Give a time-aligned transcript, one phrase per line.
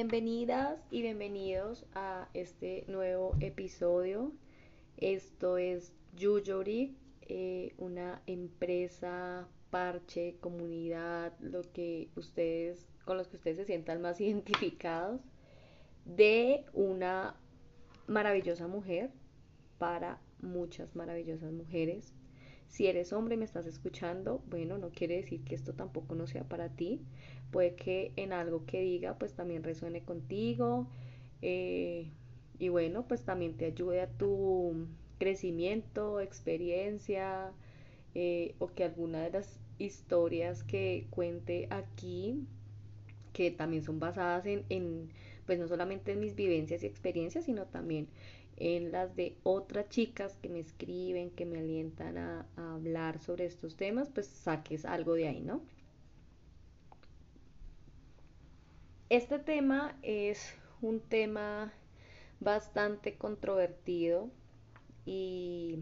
[0.00, 4.30] Bienvenidas y bienvenidos a este nuevo episodio.
[4.96, 13.56] Esto es Yuyori, eh, una empresa, parche, comunidad, lo que ustedes, con los que ustedes
[13.56, 15.20] se sientan más identificados,
[16.04, 17.34] de una
[18.06, 19.10] maravillosa mujer
[19.78, 22.14] para muchas maravillosas mujeres.
[22.68, 26.28] Si eres hombre y me estás escuchando, bueno, no quiere decir que esto tampoco no
[26.28, 27.00] sea para ti.
[27.50, 30.88] Puede que en algo que diga, pues también resuene contigo.
[31.42, 32.10] eh,
[32.58, 34.86] y bueno, pues también te ayude a tu
[35.18, 37.52] crecimiento, experiencia,
[38.14, 42.46] eh, o que alguna de las historias que cuente aquí,
[43.32, 45.10] que también son basadas en, en,
[45.46, 48.08] pues no solamente en mis vivencias y experiencias, sino también
[48.56, 53.46] en las de otras chicas que me escriben, que me alientan a, a hablar sobre
[53.46, 55.62] estos temas, pues saques algo de ahí, ¿no?
[59.10, 61.72] Este tema es un tema
[62.40, 64.28] bastante controvertido
[65.06, 65.78] y,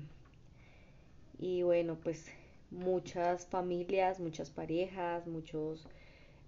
[1.37, 2.31] y bueno, pues
[2.71, 5.89] muchas familias, muchas parejas, muchos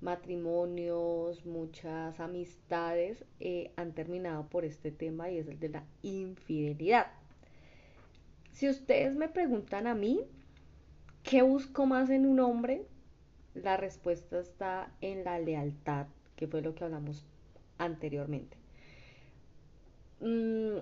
[0.01, 7.09] matrimonios, muchas amistades eh, han terminado por este tema y es el de la infidelidad.
[8.53, 10.21] Si ustedes me preguntan a mí,
[11.25, 12.87] ¿qué busco más en un hombre?
[13.55, 16.07] La respuesta está en la lealtad,
[16.39, 17.27] que fue lo que hablamos
[17.79, 18.57] anteriormente.
[20.21, 20.79] Mm,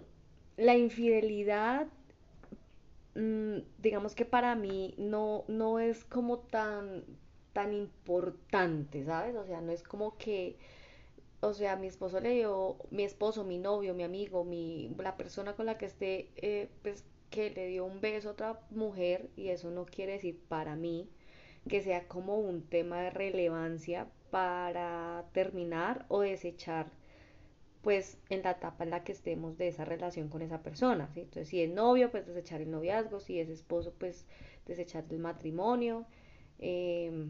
[0.59, 1.87] la infidelidad,
[3.15, 7.05] mm, digamos que para mí no, no es como tan,
[7.55, 9.35] tan importante, ¿sabes?
[9.37, 10.59] O sea, no es como que,
[11.41, 15.55] o sea, mi esposo le dio, mi esposo, mi novio, mi amigo, mi, la persona
[15.57, 19.49] con la que esté, eh, pues que le dio un beso a otra mujer y
[19.49, 21.09] eso no quiere decir para mí
[21.69, 26.87] que sea como un tema de relevancia para terminar o desechar
[27.83, 31.09] pues en la etapa en la que estemos de esa relación con esa persona.
[31.15, 34.27] Entonces, si es novio, pues desechar el noviazgo, si es esposo, pues
[34.67, 36.05] desechar el matrimonio,
[36.59, 37.29] eh,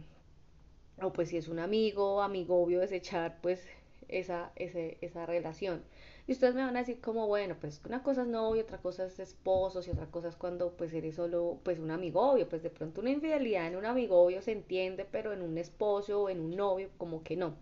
[1.02, 3.66] o pues si es un amigo, amigo obvio, desechar pues
[4.08, 5.82] esa, ese, esa relación.
[6.26, 9.06] Y ustedes me van a decir como, bueno, pues una cosa es novio, otra cosa
[9.06, 12.64] es esposo, y otra cosa es cuando pues eres solo pues un amigo obvio, pues
[12.64, 16.28] de pronto una infidelidad en un amigo obvio se entiende, pero en un esposo o
[16.28, 17.54] en un novio como que no.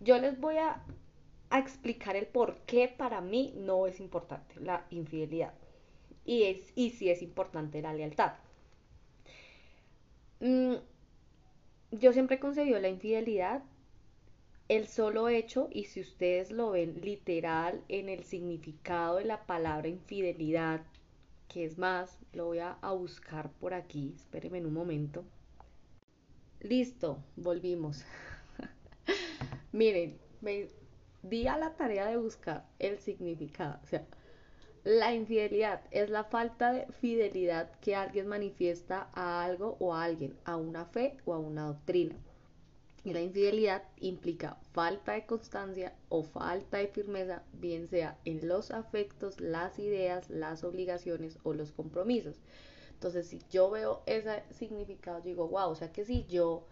[0.00, 0.82] Yo les voy a,
[1.52, 5.52] explicar el por qué para mí no es importante la infidelidad.
[6.24, 8.32] Y, es, y sí es importante la lealtad.
[10.40, 10.76] Mm,
[11.92, 13.62] yo siempre he la infidelidad
[14.76, 19.88] el solo hecho, y si ustedes lo ven literal en el significado de la palabra
[19.88, 20.80] infidelidad,
[21.46, 25.24] que es más, lo voy a, buscar por aquí, espérenme en un momento.
[26.60, 28.02] Listo, volvimos.
[29.72, 30.68] Miren, me
[31.22, 33.78] di a la tarea de buscar el significado.
[33.82, 34.06] O sea,
[34.84, 40.34] la infidelidad es la falta de fidelidad que alguien manifiesta a algo o a alguien,
[40.46, 42.16] a una fe o a una doctrina.
[43.04, 48.70] Y la infidelidad implica falta de constancia o falta de firmeza, bien sea en los
[48.70, 52.36] afectos, las ideas, las obligaciones o los compromisos.
[52.94, 56.64] Entonces, si yo veo ese significado, digo, wow, o sea que si yo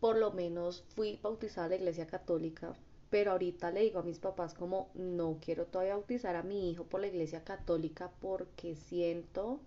[0.00, 2.74] por lo menos fui bautizada en la iglesia católica,
[3.10, 6.84] pero ahorita le digo a mis papás como no quiero todavía bautizar a mi hijo
[6.84, 9.60] por la iglesia católica porque siento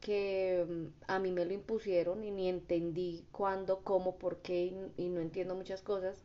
[0.00, 5.08] que mm, a mí me lo impusieron y ni entendí cuándo, cómo, por qué y,
[5.08, 6.22] no entiendo muchas cosas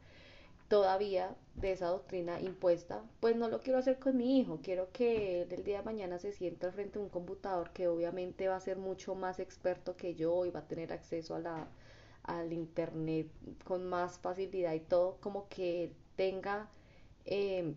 [0.68, 5.44] todavía de esa doctrina impuesta, pues no lo quiero hacer con mi hijo, quiero que
[5.44, 8.60] él el día de mañana se sienta frente de un computador que obviamente va a
[8.62, 11.68] ser mucho más experto que yo y va a tener acceso a la,
[12.24, 13.28] al internet
[13.64, 16.70] con más facilidad y todo, como que tenga
[17.26, 17.76] eh,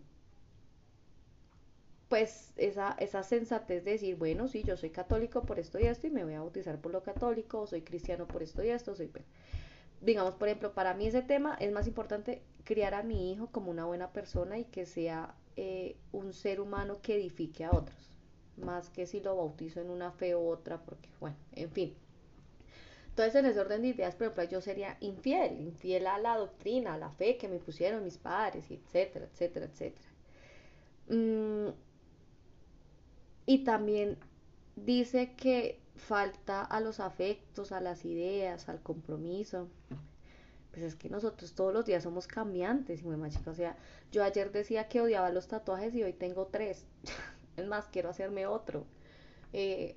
[2.09, 6.07] pues esa, esa sensatez de decir, bueno, sí, yo soy católico por esto y esto
[6.07, 8.95] y me voy a bautizar por lo católico, o soy cristiano por esto y esto,
[8.95, 9.11] soy...
[10.01, 13.71] Digamos, por ejemplo, para mí ese tema es más importante criar a mi hijo como
[13.71, 18.11] una buena persona y que sea eh, un ser humano que edifique a otros,
[18.57, 21.95] más que si lo bautizo en una fe u otra, porque, bueno, en fin.
[23.11, 26.95] Entonces, en ese orden de ideas, por ejemplo, yo sería infiel, infiel a la doctrina,
[26.95, 30.09] a la fe que me pusieron mis padres, etcétera, etcétera, etcétera.
[31.09, 31.69] Mm,
[33.49, 34.19] y también
[34.77, 39.71] dice que falta a los afectos, a las ideas, al compromiso.
[40.71, 43.39] Pues es que nosotros todos los días somos cambiantes, y muy más.
[43.47, 43.75] O sea,
[44.13, 46.85] yo ayer decía que odiaba los tatuajes y hoy tengo tres.
[47.57, 48.85] Es más, quiero hacerme otro.
[49.55, 49.97] Eh,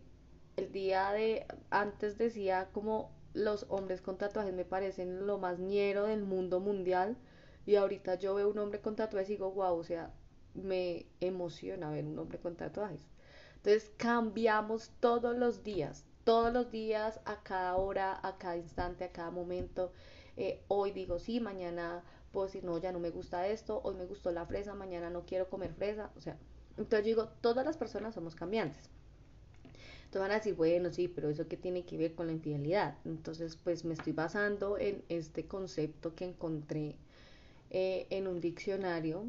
[0.56, 6.06] el día de antes decía como los hombres con tatuajes me parecen lo más ñero
[6.06, 7.18] del mundo mundial
[7.65, 10.13] Y ahorita yo veo un hombre con tatuajes y digo, wow, o sea,
[10.54, 13.10] me emociona ver un hombre con tatuajes.
[13.63, 19.11] Entonces cambiamos todos los días, todos los días, a cada hora, a cada instante, a
[19.11, 19.91] cada momento.
[20.35, 24.05] Eh, hoy digo sí, mañana puedo decir no, ya no me gusta esto, hoy me
[24.05, 26.09] gustó la fresa, mañana no quiero comer fresa.
[26.17, 26.37] O sea,
[26.77, 28.89] entonces digo, todas las personas somos cambiantes.
[30.05, 32.97] Entonces van a decir, bueno, sí, pero eso qué tiene que ver con la infidelidad.
[33.05, 36.95] Entonces, pues me estoy basando en este concepto que encontré
[37.69, 39.25] eh, en un diccionario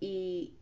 [0.00, 0.52] y,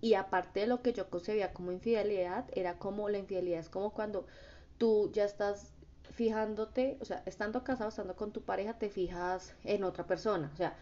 [0.00, 3.92] y aparte de lo que yo concebía como infidelidad, era como la infidelidad es como
[3.92, 4.26] cuando
[4.78, 5.72] tú ya estás
[6.12, 10.50] fijándote, o sea, estando casado, estando con tu pareja, te fijas en otra persona.
[10.52, 10.76] O sea,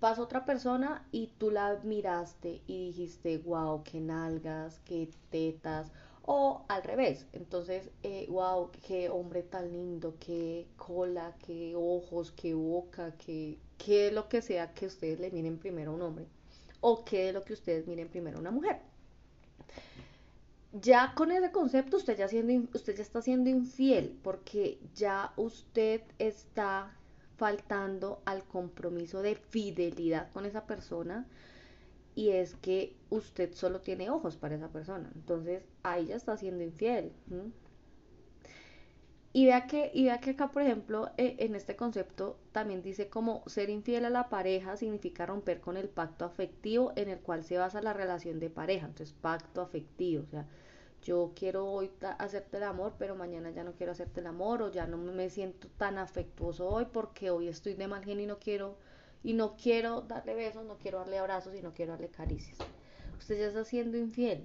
[0.00, 5.92] pasa otra persona y tú la miraste y dijiste, wow, qué nalgas, qué tetas.
[6.22, 12.54] O al revés, entonces, eh, wow, qué hombre tan lindo, qué cola, qué ojos, qué
[12.54, 16.26] boca, qué, qué lo que sea que ustedes le miren primero a un hombre
[16.80, 18.80] o qué de lo que ustedes miren primero una mujer.
[20.72, 26.02] Ya con ese concepto usted ya, siendo, usted ya está siendo infiel porque ya usted
[26.18, 26.94] está
[27.36, 31.26] faltando al compromiso de fidelidad con esa persona
[32.14, 35.10] y es que usted solo tiene ojos para esa persona.
[35.14, 37.12] Entonces ahí ya está siendo infiel.
[39.38, 43.08] Y vea que, y vea que acá, por ejemplo, e, en este concepto también dice
[43.08, 47.44] como ser infiel a la pareja significa romper con el pacto afectivo en el cual
[47.44, 48.86] se basa la relación de pareja.
[48.86, 50.44] Entonces, pacto afectivo, o sea,
[51.04, 51.88] yo quiero hoy
[52.18, 55.30] hacerte el amor, pero mañana ya no quiero hacerte el amor o ya no me
[55.30, 58.76] siento tan afectuoso hoy porque hoy estoy de mal genio y no quiero
[59.22, 62.58] y no quiero darle besos, no quiero darle abrazos y no quiero darle caricias.
[63.16, 64.42] Usted ya está siendo infiel.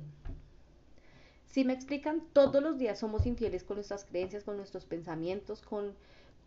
[1.54, 5.94] Si me explican, todos los días somos infieles con nuestras creencias, con nuestros pensamientos, con,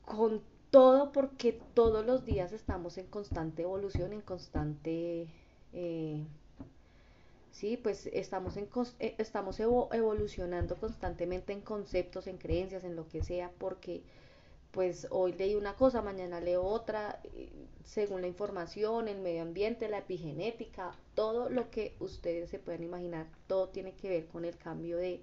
[0.04, 0.42] con
[0.72, 5.28] todo, porque todos los días estamos en constante evolución, en constante...
[5.72, 6.24] Eh,
[7.52, 8.68] sí, pues estamos, en,
[8.98, 14.02] eh, estamos evolucionando constantemente en conceptos, en creencias, en lo que sea, porque
[14.76, 17.18] pues hoy leí una cosa, mañana leo otra,
[17.82, 23.26] según la información, el medio ambiente, la epigenética, todo lo que ustedes se pueden imaginar,
[23.46, 25.22] todo tiene que ver con el cambio de,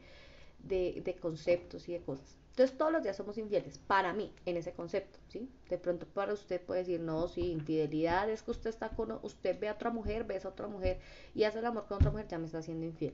[0.64, 2.36] de, conceptos y de cosas.
[2.50, 5.48] Entonces todos los días somos infieles, para mí, en ese concepto, ¿sí?
[5.70, 9.60] De pronto para usted puede decir, no, sí, infidelidad es que usted está con, usted
[9.60, 11.00] ve a otra mujer, ve a otra mujer
[11.36, 13.14] y hace el amor con otra mujer, ya me está haciendo infiel.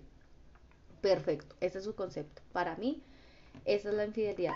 [1.01, 2.41] Perfecto, ese es su concepto.
[2.53, 3.03] Para mí,
[3.65, 4.53] esa es la infidelidad.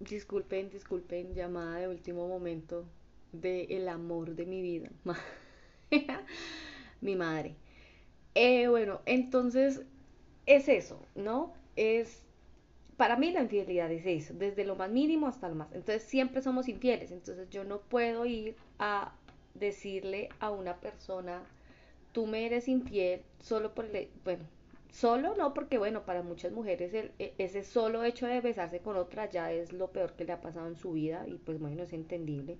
[0.00, 2.84] Disculpen, disculpen, llamada de último momento
[3.32, 4.90] de el amor de mi vida,
[7.00, 7.54] mi madre.
[8.34, 9.82] Eh, bueno, entonces
[10.46, 11.54] es eso, ¿no?
[11.76, 12.24] Es
[12.96, 15.68] para mí la infidelidad es eso, desde lo más mínimo hasta lo más.
[15.72, 19.12] Entonces siempre somos infieles, entonces yo no puedo ir a
[19.54, 21.42] decirle a una persona,
[22.12, 24.44] tú me eres infiel solo por el, bueno,
[25.00, 28.96] Solo no, porque bueno, para muchas mujeres el, e, ese solo hecho de besarse con
[28.96, 31.82] otra ya es lo peor que le ha pasado en su vida y pues bueno,
[31.82, 32.56] es entendible.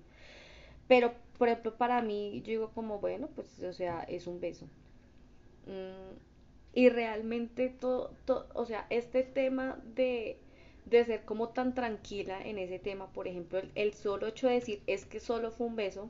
[0.87, 4.67] Pero, por ejemplo, para mí, yo digo como, bueno, pues, o sea, es un beso.
[5.67, 6.15] Mm,
[6.73, 8.15] y realmente todo,
[8.53, 10.39] o sea, este tema de,
[10.85, 14.55] de ser como tan tranquila en ese tema, por ejemplo, el, el solo hecho de
[14.55, 16.09] decir es que solo fue un beso,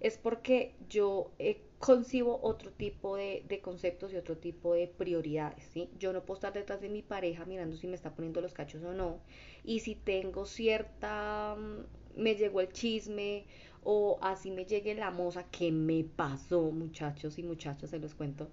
[0.00, 5.90] es porque yo eh, concibo otro tipo de, conceptos y otro tipo de prioridades, ¿sí?
[5.98, 8.82] Yo no puedo estar detrás de mi pareja mirando si me está poniendo los cachos
[8.82, 9.20] o no.
[9.64, 11.56] Y si tengo cierta...
[11.58, 13.44] Mm, me llegó el chisme
[13.84, 18.48] o así me llegue la moza que me pasó, muchachos y muchachas, se los cuento.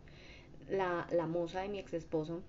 [0.70, 2.42] La, la moza de mi ex esposo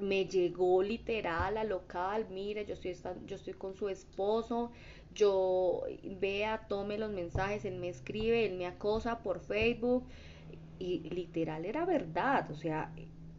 [0.00, 4.70] me llegó literal a local, mire, yo estoy, yo estoy con su esposo,
[5.14, 5.82] yo
[6.20, 10.06] vea, tome los mensajes, él me escribe, él me acosa por Facebook
[10.78, 12.92] y literal era verdad, o sea,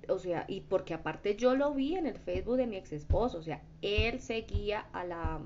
[0.07, 3.39] o sea, y porque aparte yo lo vi en el Facebook de mi ex esposo,
[3.39, 5.39] o sea, él seguía a la,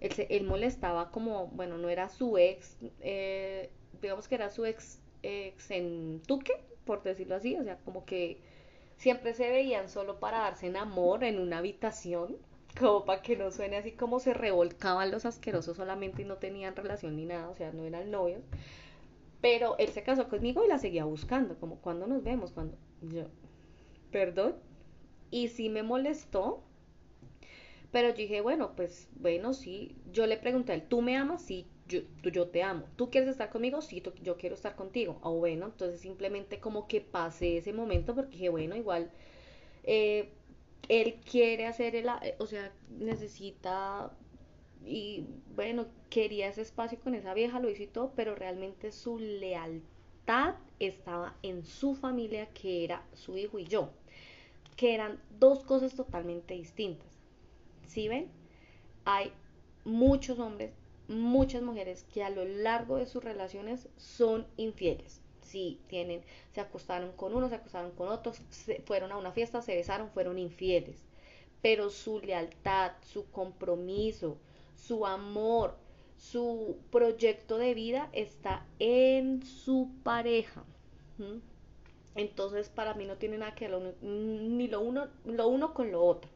[0.00, 5.70] él, molestaba como, bueno, no era su ex, eh, digamos que era su ex, ex
[5.70, 6.52] en Tuque,
[6.84, 8.38] por decirlo así, o sea, como que
[8.96, 12.36] siempre se veían solo para darse en amor en una habitación,
[12.78, 16.76] como para que no suene así como se revolcaban los asquerosos solamente y no tenían
[16.76, 18.42] relación ni nada, o sea, no eran novios.
[19.42, 23.26] Pero él se casó conmigo y la seguía buscando, como cuando nos vemos, cuando yo,
[24.12, 24.56] perdón,
[25.30, 26.62] y sí me molestó,
[27.90, 31.42] pero yo dije, bueno, pues bueno, sí, yo le pregunté a él, ¿tú me amas?
[31.42, 32.00] Sí, yo,
[32.32, 32.86] yo te amo.
[32.96, 33.82] ¿Tú quieres estar conmigo?
[33.82, 35.18] Sí, yo quiero estar contigo.
[35.22, 39.10] O bueno, entonces simplemente como que pasé ese momento porque dije, bueno, igual
[39.84, 40.30] eh,
[40.88, 42.08] él quiere hacer el,
[42.38, 44.12] o sea, necesita
[44.84, 45.24] y
[45.54, 50.56] bueno, quería ese espacio con esa vieja, lo hizo y todo, pero realmente su lealtad
[50.80, 53.90] estaba en su familia, que era su hijo y yo,
[54.76, 57.08] que eran dos cosas totalmente distintas.
[57.86, 58.28] ¿Sí ven?
[59.04, 59.32] Hay
[59.84, 60.72] muchos hombres,
[61.08, 65.21] muchas mujeres que a lo largo de sus relaciones son infieles.
[65.52, 66.22] Sí, tienen,
[66.54, 70.08] se acostaron con uno, se acostaron con otros, se, fueron a una fiesta, se besaron,
[70.08, 71.04] fueron infieles.
[71.60, 74.38] Pero su lealtad, su compromiso,
[74.74, 75.76] su amor,
[76.16, 80.64] su proyecto de vida está en su pareja.
[82.14, 86.02] Entonces, para mí no tiene nada que ver ni lo uno, lo uno con lo
[86.02, 86.30] otro.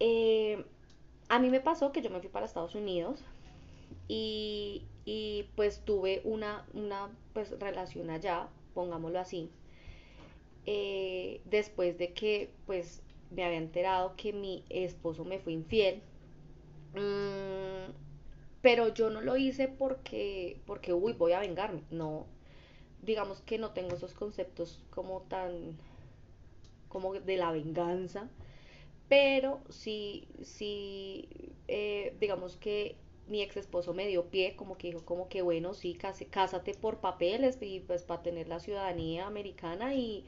[0.00, 0.64] Eh,
[1.28, 3.22] a mí me pasó que yo me fui para Estados Unidos
[4.08, 4.82] y,
[5.54, 9.50] pues tuve una, una pues, relación allá, pongámoslo así,
[10.66, 16.02] eh, después de que pues me había enterado que mi esposo me fue infiel.
[16.94, 17.92] Mm,
[18.62, 21.82] pero yo no lo hice porque, porque, uy, voy a vengarme.
[21.90, 22.26] No,
[23.02, 25.78] digamos que no tengo esos conceptos como tan,
[26.88, 28.28] como de la venganza.
[29.08, 31.28] Pero sí, sí,
[31.68, 32.96] eh, digamos que
[33.28, 36.98] mi ex esposo me dio pie, como que dijo, como que bueno, sí, cásate por
[36.98, 40.24] papeles y pues para tener la ciudadanía americana y,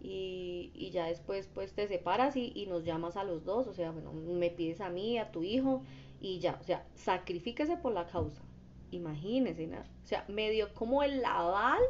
[0.00, 4.12] y, ya después pues te separas y, nos llamas a los dos, o sea, bueno,
[4.12, 5.82] me pides a mí, a tu hijo
[6.20, 8.42] y ya, o sea, sacrifíquese por la causa.
[8.90, 9.78] Imagínese, ¿no?
[9.78, 11.80] O sea, me dio como el aval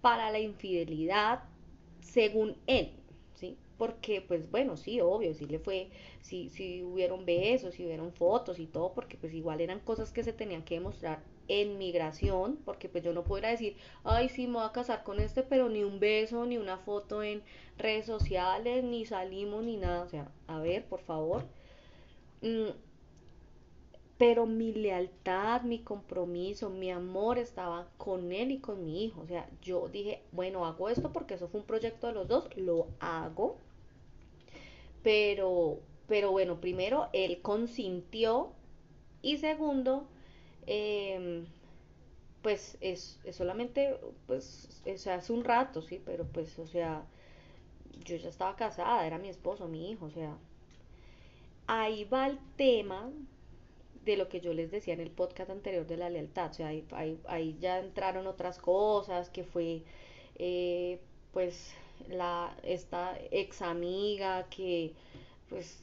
[0.00, 1.44] para la infidelidad
[2.00, 2.92] según él.
[3.78, 5.90] Porque, pues bueno, sí, obvio, sí le fue,
[6.20, 10.22] sí, sí hubieron besos, sí hubieron fotos y todo, porque pues igual eran cosas que
[10.24, 14.54] se tenían que demostrar en migración, porque pues yo no pudiera decir, ay, sí, me
[14.54, 17.42] voy a casar con este, pero ni un beso, ni una foto en
[17.78, 20.02] redes sociales, ni salimos, ni nada.
[20.02, 21.44] O sea, a ver, por favor.
[22.42, 22.70] Mm,
[24.18, 29.20] pero mi lealtad, mi compromiso, mi amor estaba con él y con mi hijo.
[29.22, 32.48] O sea, yo dije, bueno, hago esto porque eso fue un proyecto de los dos,
[32.56, 33.58] lo hago.
[35.06, 38.52] Pero, pero bueno, primero, él consintió
[39.22, 40.08] y segundo,
[40.66, 41.46] Em,
[42.42, 43.96] pues es, solamente,
[44.26, 47.04] pues, o sea, hace un rato, sí, pero pues, o sea,
[48.04, 50.36] yo ya estaba casada, era mi esposo, mi hijo, o sea,
[51.66, 53.10] ahí va el tema
[54.04, 56.68] de lo que yo les decía en el podcast anterior de la lealtad, o sea,
[56.68, 59.82] ahí, ya entraron otras cosas, que fue,
[60.36, 61.00] eh,
[61.32, 61.74] pues,
[62.08, 64.92] la, esta ex amiga que
[65.48, 65.80] pues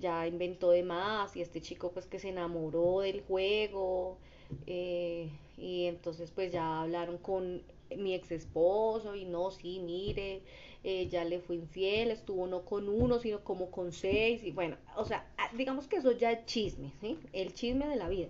[0.00, 4.18] ya inventó de más y este chico pues que se enamoró del juego
[4.66, 7.62] eh, y entonces pues ya hablaron con
[7.96, 10.42] mi ex esposo y no, sí, mire,
[10.84, 14.76] eh, ya le fue infiel, estuvo no con uno, sino como con seis y bueno,
[14.96, 17.18] o sea, ah, digamos que eso ya es chisme, ¿sí?
[17.32, 18.28] El chisme de la vida.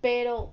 [0.00, 0.52] Pero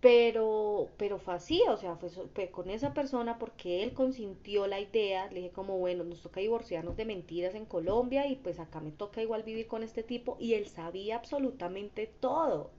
[0.00, 5.26] pero, pero fue así, o sea, fue, con esa persona porque él consintió la idea,
[5.28, 8.92] le dije como, bueno, nos toca divorciarnos de mentiras en Colombia y pues acá me
[8.92, 12.70] toca igual vivir con este tipo y él sabía absolutamente todo,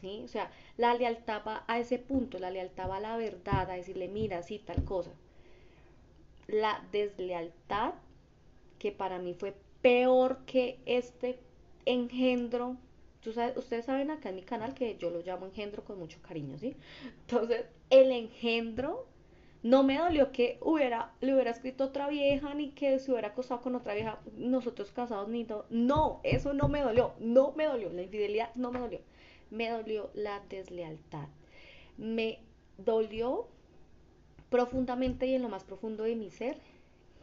[0.00, 0.22] ¿sí?
[0.24, 3.74] O sea, la lealtad va a ese punto, la lealtad va a la verdad, a
[3.74, 5.10] decirle, mira, sí, tal cosa.
[6.46, 7.94] La deslealtad,
[8.78, 11.40] que para mí fue peor que este
[11.86, 12.76] engendro
[13.56, 16.76] ustedes saben acá en mi canal que yo lo llamo engendro con mucho cariño, ¿sí?
[17.26, 19.06] Entonces, el engendro
[19.62, 23.62] no me dolió que hubiera, le hubiera escrito otra vieja, ni que se hubiera acostado
[23.62, 25.64] con otra vieja, nosotros casados, ni todo.
[25.70, 29.00] No, eso no me dolió, no me dolió, la infidelidad no me dolió.
[29.50, 31.28] Me dolió la deslealtad.
[31.96, 32.40] Me
[32.76, 33.48] dolió
[34.50, 36.58] profundamente y en lo más profundo de mi ser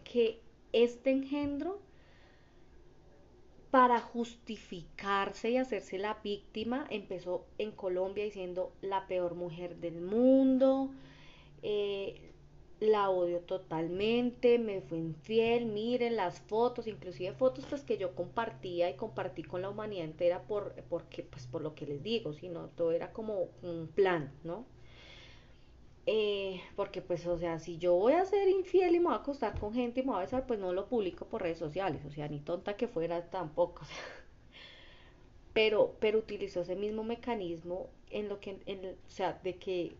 [0.03, 0.41] que
[0.73, 1.79] este engendro
[3.71, 10.91] para justificarse y hacerse la víctima, empezó en Colombia diciendo la peor mujer del mundo,
[11.63, 12.31] eh,
[12.81, 18.89] la odio totalmente, me fue infiel, miren las fotos, inclusive fotos pues que yo compartía
[18.89, 22.67] y compartí con la humanidad entera por, porque, pues, por lo que les digo, sino
[22.69, 24.65] todo era como un plan, ¿no?
[26.05, 29.17] Eh, porque pues, o sea, si yo voy a ser infiel y me voy a
[29.17, 32.03] acostar con gente y me voy a besar, pues no lo publico por redes sociales,
[32.05, 33.81] o sea, ni tonta que fuera tampoco,
[35.53, 39.95] pero, pero utilizó ese mismo mecanismo en lo que, en, o sea, de que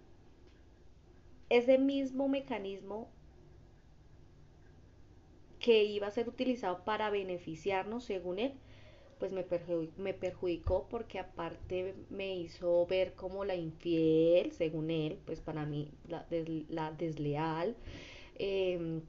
[1.49, 3.07] ese mismo mecanismo
[5.59, 8.53] que iba a ser utilizado para beneficiarnos, según él,
[9.21, 9.45] pues me,
[9.97, 15.91] me perjudicó porque aparte me hizo ver como la infiel, según él, pues para mí
[16.07, 17.75] la, desleal.
[18.39, 19.03] Em,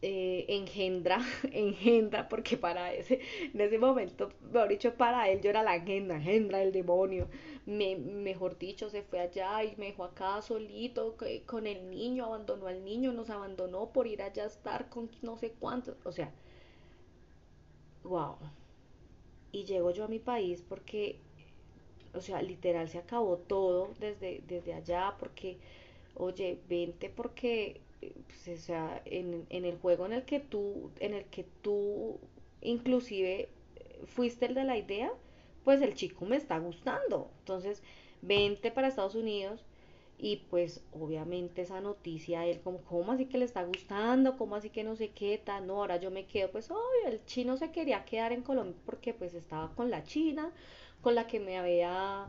[0.00, 1.18] eh, engendra,
[1.52, 3.20] engendra, porque para ese,
[3.52, 7.28] en ese momento, mejor dicho, para él yo era la engendra, engendra el demonio.
[7.66, 12.66] Me, mejor dicho, se fue allá y me dejó acá solito con el niño, abandonó
[12.66, 16.32] al niño, nos abandonó por ir allá a estar con no sé cuántos, o sea,
[18.04, 18.38] wow.
[19.52, 21.16] Y llego yo a mi país porque,
[22.14, 25.58] o sea, literal se acabó todo desde, desde allá, porque,
[26.16, 31.14] oye, vente porque pues, o sea, en, en, el juego en el que tú, en
[31.14, 32.18] el que tú
[32.60, 33.48] inclusive
[34.06, 35.12] fuiste el de la idea,
[35.64, 37.30] pues el chico me está gustando.
[37.40, 37.82] Entonces,
[38.20, 39.64] vente para Estados Unidos
[40.22, 44.36] y pues obviamente esa noticia, él como, ¿cómo así que le está gustando?
[44.38, 45.66] ¿Cómo así que no sé qué tal?
[45.66, 49.14] No, ahora yo me quedo, pues obvio, el chino se quería quedar en Colombia porque
[49.14, 50.52] pues estaba con la china,
[51.00, 52.28] con la que me había,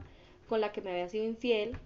[0.50, 1.78] con la que me había sido infiel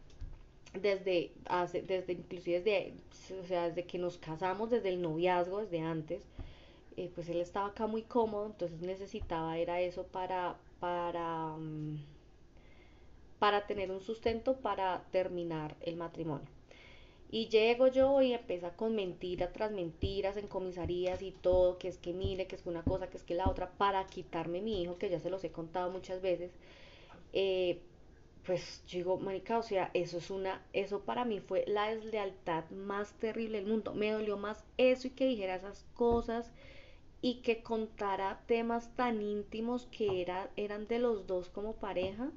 [0.82, 2.94] desde hace, desde inclusive desde,
[3.42, 6.24] o sea, desde que nos casamos, desde el noviazgo, desde antes,
[6.96, 11.98] eh, pues él estaba acá muy cómodo, entonces necesitaba era eso para, para, um,
[13.40, 16.48] para tener un sustento para terminar el matrimonio.
[17.30, 21.98] Y llego yo y empieza con mentira tras mentiras en comisarías y todo, que es
[21.98, 24.82] que mire, que es que una cosa, que es que la otra, para quitarme mi
[24.82, 26.52] hijo, que ya se los he contado muchas veces.
[27.34, 27.82] Eh,
[28.46, 33.12] pues digo, marica, o sea, eso es una, eso para mí fue la deslealtad más
[33.20, 33.94] terrible del mundo.
[33.94, 36.50] Me dolió más eso y que dijera esas cosas
[37.22, 42.32] y que contara temas tan íntimos que era, eran de los dos como pareja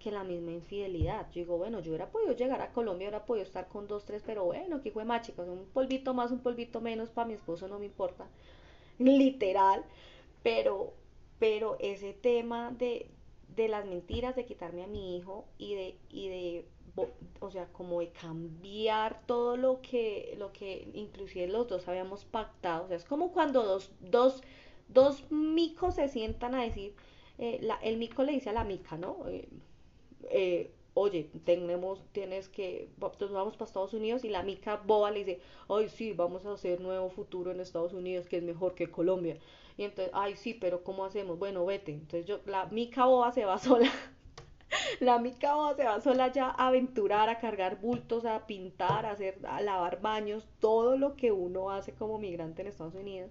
[0.00, 1.26] que la misma infidelidad.
[1.30, 4.24] Yo digo, bueno, yo hubiera podido llegar a Colombia, hubiera podido estar con dos, tres,
[4.26, 7.68] pero bueno, que fue más chicos, un polvito más, un polvito menos, para mi esposo
[7.68, 8.26] no me importa,
[8.98, 9.84] literal,
[10.42, 10.94] pero,
[11.38, 13.08] pero ese tema de,
[13.54, 16.66] de las mentiras, de quitarme a mi hijo y de, y de
[17.40, 22.84] o sea, como de cambiar todo lo que, lo que inclusive los dos habíamos pactado.
[22.84, 24.42] O sea, es como cuando dos, dos,
[24.88, 26.94] dos micos se sientan a decir,
[27.38, 29.28] eh, la, el mico le dice a la mica, ¿no?
[29.28, 29.48] Eh,
[30.30, 35.24] eh, oye, tenemos, tienes que, nos vamos para Estados Unidos y la mica boba le
[35.24, 38.90] dice, ay, sí, vamos a hacer nuevo futuro en Estados Unidos, que es mejor que
[38.90, 39.38] Colombia.
[39.76, 41.38] Y entonces, ay, sí, pero ¿cómo hacemos?
[41.38, 41.92] Bueno, vete.
[41.92, 43.90] Entonces yo, la mica boba se va sola.
[45.00, 49.12] la mica boba se va sola ya a aventurar, a cargar bultos, a pintar, a
[49.12, 53.30] hacer, a lavar baños, todo lo que uno hace como migrante en Estados Unidos.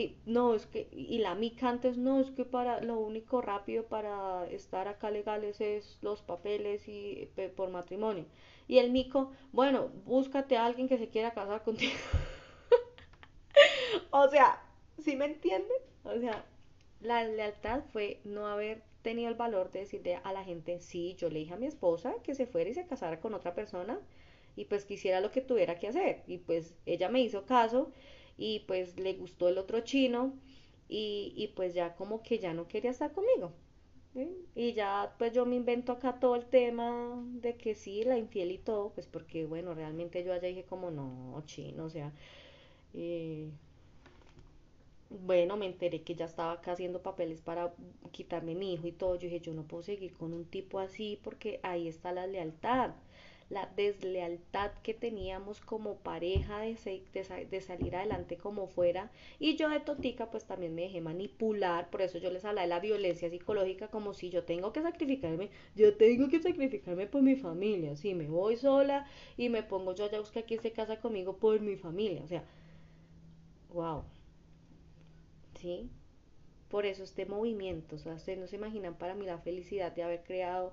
[0.00, 3.84] Y no, es que, y la mica antes no, es que para lo único rápido
[3.84, 8.24] para estar acá legales es los papeles y por matrimonio.
[8.68, 11.92] Y el mico, bueno, búscate a alguien que se quiera casar contigo.
[14.10, 14.60] o sea,
[15.02, 15.78] ¿Sí me entienden?
[16.04, 16.44] O sea,
[17.00, 21.30] la lealtad fue no haber tenido el valor de decirle a la gente, sí, yo
[21.30, 23.98] le dije a mi esposa que se fuera y se casara con otra persona
[24.56, 26.22] y pues quisiera lo que tuviera que hacer.
[26.26, 27.90] Y pues ella me hizo caso
[28.40, 30.34] y pues le gustó el otro chino
[30.88, 33.52] y, y pues ya como que ya no quería estar conmigo.
[34.54, 38.50] Y ya pues yo me invento acá todo el tema de que sí, la infiel
[38.52, 42.12] y todo, pues porque bueno, realmente yo allá dije como no, chino, o sea,
[42.94, 43.50] eh,
[45.10, 47.74] bueno, me enteré que ya estaba acá haciendo papeles para
[48.12, 49.16] quitarme mi hijo y todo.
[49.16, 52.92] Yo dije, yo no puedo seguir con un tipo así porque ahí está la lealtad,
[53.50, 56.76] la deslealtad que teníamos como pareja de,
[57.60, 59.10] salir adelante como fuera.
[59.40, 62.68] Y yo de totica pues también me dejé manipular, por eso yo les hablaba de
[62.68, 67.36] la violencia psicológica como si yo tengo que sacrificarme, yo tengo que sacrificarme por mi
[67.36, 67.96] familia.
[67.96, 71.60] Si me voy sola y me pongo yo allá buscar quien se casa conmigo por
[71.60, 72.22] mi familia.
[72.22, 72.44] O sea,
[73.72, 74.04] wow.
[75.60, 75.90] ¿sí?
[76.68, 80.04] Por eso este movimiento, o sea, ustedes no se imaginan para mí la felicidad de
[80.04, 80.72] haber creado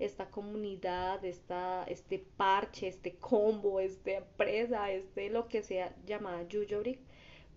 [0.00, 6.98] esta comunidad, esta, este parche, este combo, esta empresa, este lo que sea llamada Yuyoric,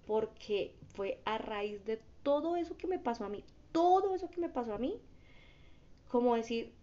[0.06, 4.42] porque fue a raíz de todo eso que me pasó a mí, todo eso que
[4.42, 5.00] me pasó a mí,
[6.10, 6.74] como decir,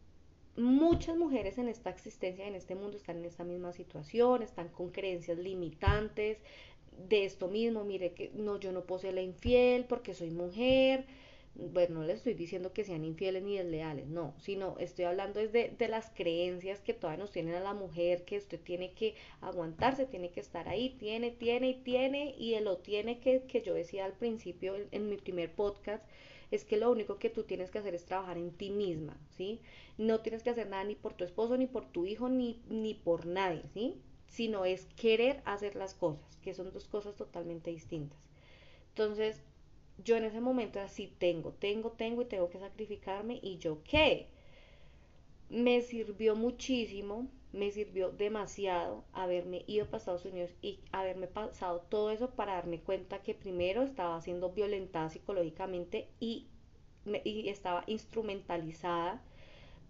[0.57, 4.91] muchas mujeres en esta existencia, en este mundo, están en esta misma situación, están con
[4.91, 6.39] creencias limitantes,
[7.09, 11.07] de esto mismo, mire que no, yo no puedo ser la infiel porque soy mujer.
[11.55, 15.75] Bueno, no les estoy diciendo que sean infieles ni desleales, no, sino estoy hablando desde
[15.77, 20.07] de las creencias que todavía nos tienen a la mujer, que usted tiene que aguantarse,
[20.07, 24.05] tiene que estar ahí, tiene, tiene y tiene, y lo tiene que, que yo decía
[24.05, 26.05] al principio en, mi primer podcast,
[26.51, 29.61] es que lo único que tú tienes que hacer es trabajar en ti misma, ¿sí?
[29.99, 32.95] No tienes que hacer nada ni por tu esposo, ni por tu hijo, ni, ni
[32.95, 34.01] por nadie, ¿sí?
[34.29, 38.19] Sino es querer hacer las cosas que son dos cosas totalmente distintas.
[38.89, 39.43] Entonces,
[40.05, 44.29] yo en ese momento así tengo, tengo, tengo y tengo que sacrificarme y yo qué.
[45.49, 52.11] Me sirvió muchísimo me sirvió demasiado haberme ido para Estados Unidos y haberme pasado todo
[52.11, 56.47] eso para darme cuenta que primero estaba siendo violentada psicológicamente y,
[57.25, 59.21] y estaba instrumentalizada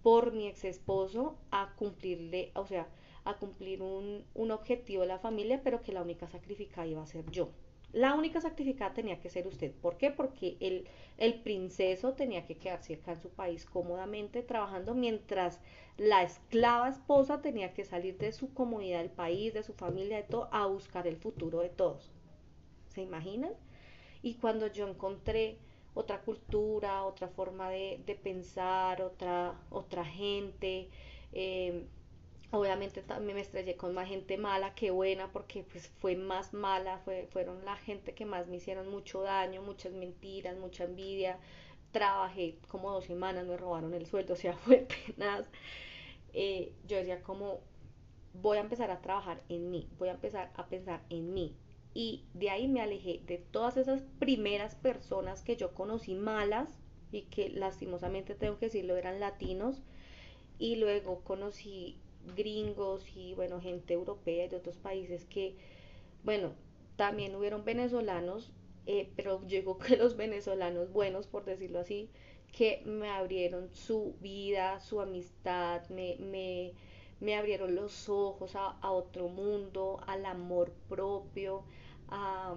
[0.02, 2.88] por mi ex esposo a cumplirle, o sea,
[3.24, 7.06] a cumplir un, un objetivo de la familia, pero que la única sacrificada iba a
[7.06, 7.50] ser yo.
[7.92, 9.72] La única sacrificada tenía que ser usted.
[9.72, 10.10] ¿Por qué?
[10.10, 10.86] Porque el,
[11.18, 15.60] el princeso tenía que quedarse acá en su país cómodamente trabajando mientras
[15.96, 20.22] la esclava esposa tenía que salir de su comodidad del país, de su familia, de
[20.22, 22.10] todo, a buscar el futuro de todos.
[22.88, 23.52] ¿Se imaginan?
[24.22, 25.58] Y cuando yo encontré
[25.94, 30.88] otra cultura, otra forma de, de pensar, otra, otra gente,
[31.32, 31.86] eh,
[32.52, 36.98] Obviamente también me estrellé con más gente mala que buena porque pues fue más mala,
[36.98, 41.38] fue, fueron la gente que más me hicieron mucho daño, muchas mentiras, mucha envidia.
[41.92, 45.48] Trabajé como dos semanas, me robaron el sueldo, o sea, fue tenaz.
[46.32, 47.60] Eh, yo decía como
[48.32, 51.56] voy a empezar a trabajar en mí, voy a empezar a pensar en mí.
[51.94, 56.68] Y de ahí me alejé de todas esas primeras personas que yo conocí malas
[57.12, 59.82] y que lastimosamente tengo que decirlo eran latinos.
[60.58, 61.99] Y luego conocí
[62.36, 65.56] gringos y bueno, gente europea de otros países que,
[66.24, 66.52] bueno,
[66.96, 68.52] también hubieron venezolanos,
[68.86, 72.10] eh, pero llegó que los venezolanos buenos, por decirlo así,
[72.52, 76.72] que me abrieron su vida, su amistad, me, me,
[77.20, 81.64] me abrieron los ojos a, a, otro mundo, al amor propio,
[82.08, 82.54] a,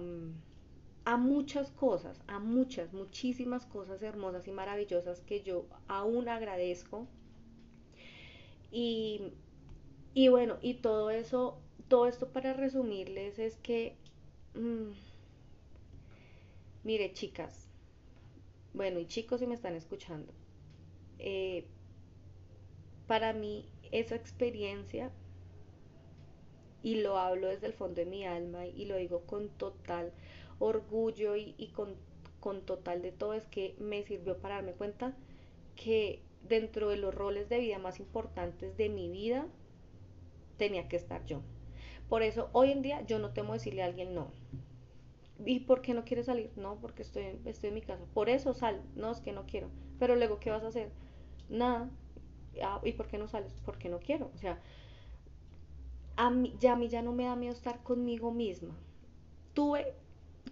[1.04, 7.06] a muchas cosas, a muchas, muchísimas cosas hermosas y maravillosas que yo aún agradezco.
[8.70, 9.32] Y,
[10.14, 13.96] y bueno, y todo eso, todo esto para resumirles es que,
[14.54, 14.92] mmm,
[16.84, 17.66] mire chicas,
[18.74, 20.32] bueno y chicos si me están escuchando,
[21.18, 21.64] eh,
[23.06, 25.10] para mí esa experiencia,
[26.82, 30.12] y lo hablo desde el fondo de mi alma y lo digo con total
[30.58, 31.94] orgullo y, y con,
[32.40, 35.14] con total de todo, es que me sirvió para darme cuenta
[35.76, 39.46] que dentro de los roles de vida más importantes de mi vida,
[40.56, 41.42] tenía que estar yo.
[42.08, 44.30] Por eso hoy en día yo no temo decirle a alguien no.
[45.44, 46.50] ¿Y por qué no quieres salir?
[46.56, 48.04] No, porque estoy, estoy en mi casa.
[48.14, 48.82] Por eso sal.
[48.94, 49.68] No, es que no quiero.
[49.98, 50.90] Pero luego, ¿qué vas a hacer?
[51.48, 51.90] Nada.
[52.62, 53.54] Ah, ¿Y por qué no sales?
[53.64, 54.30] Porque no quiero.
[54.34, 54.60] O sea,
[56.16, 58.76] a mí, ya a mí ya no me da miedo estar conmigo misma.
[59.54, 59.94] Tuve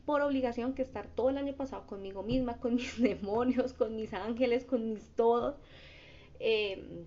[0.04, 4.12] por obligación que estar todo el año pasado conmigo misma, con mis demonios, con mis
[4.14, 5.56] ángeles, con mis todos.
[6.40, 7.04] Eh,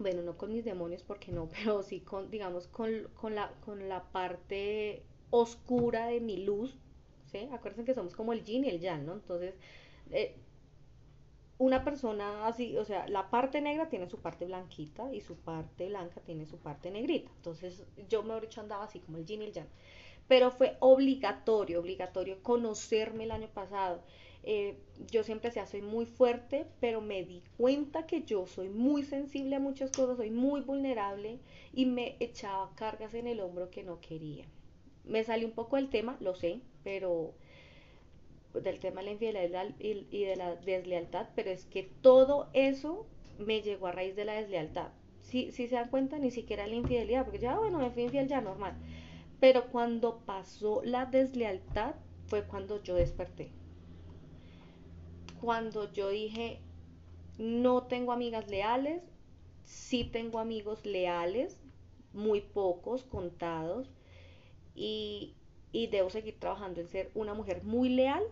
[0.00, 3.88] bueno, no con mis demonios porque no, pero sí con, digamos, con, con, la, con
[3.88, 6.76] la parte oscura de mi luz,
[7.26, 7.48] ¿sí?
[7.52, 9.12] Acuérdense que somos como el yin y el yang, ¿no?
[9.14, 9.54] Entonces,
[10.10, 10.36] eh,
[11.58, 15.88] una persona así, o sea, la parte negra tiene su parte blanquita y su parte
[15.88, 17.30] blanca tiene su parte negrita.
[17.36, 19.68] Entonces, yo me dicho andaba así como el yin y el yang.
[20.28, 24.02] Pero fue obligatorio, obligatorio conocerme el año pasado.
[24.42, 24.78] Eh,
[25.10, 29.56] yo siempre decía, soy muy fuerte, pero me di cuenta que yo soy muy sensible
[29.56, 31.38] a muchas cosas, soy muy vulnerable
[31.74, 34.46] y me echaba cargas en el hombro que no quería.
[35.04, 37.34] Me salió un poco el tema, lo sé, pero
[38.54, 43.06] del tema de la infidelidad y de la deslealtad, pero es que todo eso
[43.38, 44.88] me llegó a raíz de la deslealtad.
[45.20, 48.26] Si, si se dan cuenta, ni siquiera la infidelidad, porque ya, bueno, me fui infiel
[48.26, 48.74] ya, normal.
[49.38, 51.94] Pero cuando pasó la deslealtad
[52.26, 53.50] fue cuando yo desperté
[55.40, 56.60] cuando yo dije,
[57.38, 59.02] no tengo amigas leales,
[59.64, 61.58] sí tengo amigos leales,
[62.12, 63.90] muy pocos, contados,
[64.74, 65.34] y,
[65.72, 68.22] debo seguir trabajando en ser una mujer muy leal,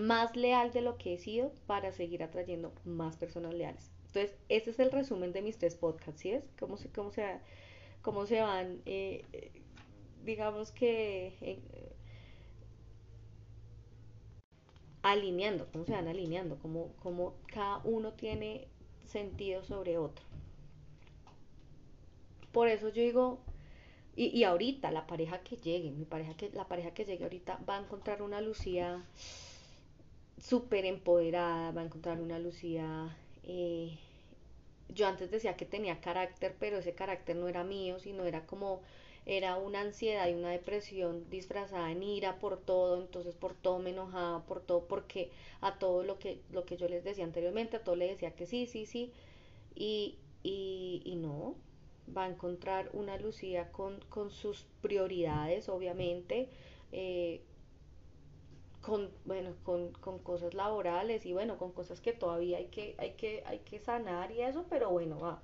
[0.00, 3.90] más leal de lo que he sido para seguir atrayendo más personas leales.
[4.06, 6.44] Entonces, ese es el resumen de mis tres podcasts, ¿sí es?
[6.58, 7.40] ¿Cómo se, cómo se,
[8.02, 9.52] cómo se van, eh, eh
[10.24, 11.93] digamos que, eh,
[15.04, 18.66] alineando, cómo se van alineando, cómo, cómo cada uno tiene
[19.06, 20.24] sentido sobre otro.
[22.52, 23.38] Por eso yo digo,
[24.16, 27.60] y, y, ahorita la pareja que llegue, mi pareja que, la pareja que llegue ahorita
[27.68, 29.04] va a encontrar una Lucía
[30.40, 33.98] súper empoderada, va a encontrar una Lucía, eh,
[34.88, 38.80] yo antes decía que tenía carácter, pero ese carácter no era mío, sino era como
[39.26, 43.90] era una ansiedad y una depresión disfrazada en ira por todo, entonces por todo me
[43.90, 47.84] enojaba, por todo, porque a todo lo que, lo que yo les decía anteriormente, a
[47.84, 49.12] todo le decía que sí, sí, sí,
[49.74, 51.54] y, y, y no,
[52.14, 56.48] va a encontrar una Lucía con, con sus prioridades, obviamente,
[56.92, 57.40] eh,
[58.82, 63.12] con, bueno, con, con, cosas laborales y bueno, con cosas que todavía hay que, hay
[63.12, 65.40] que, hay que sanar y eso, pero bueno, va.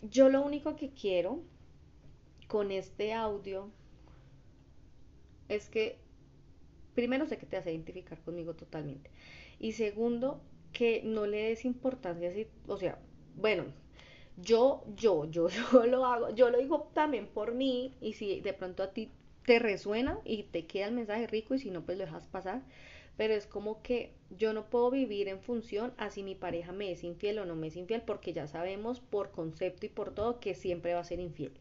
[0.00, 1.40] Yo lo único que quiero
[2.50, 3.70] con este audio
[5.48, 5.98] es que,
[6.96, 9.08] primero sé que te hace identificar conmigo totalmente.
[9.60, 10.40] Y segundo,
[10.72, 12.98] que no le des importancia, así, o sea,
[13.36, 13.66] bueno,
[14.36, 18.52] yo, yo, yo, yo lo hago, yo lo digo también por mí, y si de
[18.52, 19.10] pronto a ti
[19.46, 22.62] te resuena y te queda el mensaje rico, y si no, pues lo dejas pasar,
[23.16, 26.90] pero es como que yo no puedo vivir en función a si mi pareja me
[26.90, 30.40] es infiel o no me es infiel, porque ya sabemos por concepto y por todo
[30.40, 31.52] que siempre va a ser infiel.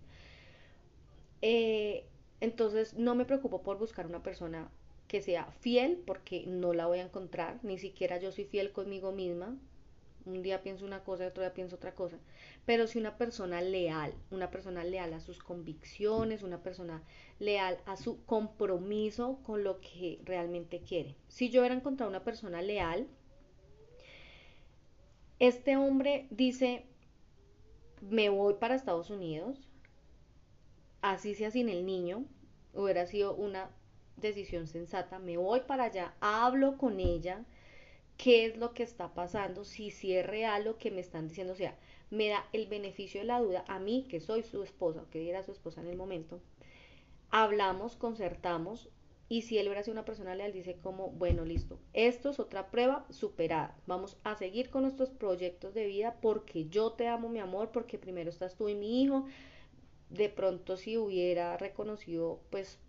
[1.42, 2.06] Eh,
[2.42, 4.70] entonces no me preocupo por buscar una persona
[5.08, 9.12] que sea fiel porque no la voy a encontrar, ni siquiera yo soy fiel conmigo
[9.12, 9.58] misma.
[10.26, 12.18] Un día pienso una cosa y otro día pienso otra cosa.
[12.66, 17.02] Pero si una persona leal, una persona leal a sus convicciones, una persona
[17.40, 21.16] leal a su compromiso con lo que realmente quiere.
[21.28, 23.08] Si yo hubiera encontrado una persona leal,
[25.40, 26.86] este hombre dice,
[28.02, 29.69] me voy para Estados Unidos,
[31.02, 32.26] así sea sin el niño,
[32.74, 33.70] hubiera sido una
[34.18, 37.46] decisión sensata, me voy para allá, hablo con ella,
[38.18, 41.54] qué es lo que está pasando, si, si es real lo que me están diciendo,
[41.54, 41.78] o sea,
[42.10, 43.64] me da el beneficio de la duda.
[43.68, 46.42] A mí, que soy su esposa, o que era su esposa en el momento,
[47.30, 48.90] hablamos, concertamos,
[49.32, 52.72] y si él hubiera sido una persona leal, dice como, bueno, listo, esto es otra
[52.72, 57.40] prueba superada, vamos a seguir con nuestros proyectos de vida porque yo te amo, mi
[57.40, 59.28] amor, porque primero estás tú y mi hijo,
[60.10, 62.80] de pronto si hubiera reconocido pues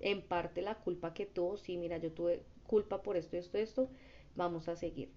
[0.00, 3.88] en parte la culpa que tuvo, sí, mira, yo tuve culpa por esto, esto, esto,
[4.36, 5.10] vamos a seguir.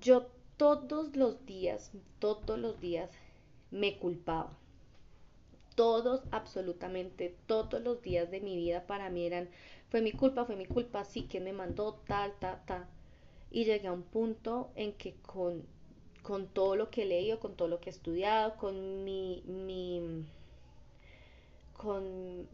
[0.00, 3.10] Yo todos los días, todos los días
[3.70, 4.56] me culpaba.
[5.76, 9.48] Todos, absolutamente todos los días de mi vida para mí eran,
[9.88, 12.86] fue mi culpa, fue mi culpa, sí, que me mandó tal, tal, tal.
[13.50, 15.64] Y llegué a un punto en que con
[16.28, 20.26] con todo lo que he leído, con todo lo que he estudiado, con mi, mi
[21.72, 22.46] con